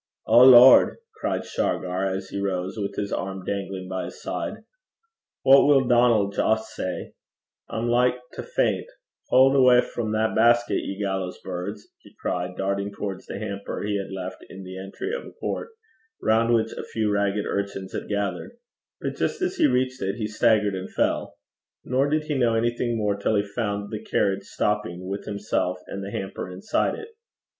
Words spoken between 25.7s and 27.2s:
and the hamper inside it.